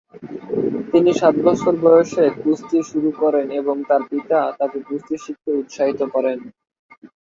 তিনি 0.91 1.11
সাত 1.19 1.35
বছর 1.45 1.73
বয়সে 1.83 2.25
কুস্তি 2.41 2.77
শুরু 2.89 3.09
করেন 3.21 3.47
এবং 3.59 3.75
তার 3.89 4.01
পিতা 4.09 4.39
তাকে 4.59 4.77
কুস্তি 4.87 5.15
শিখতে 5.23 5.49
উৎসাহিত 5.59 6.01
করেন। 6.13 6.37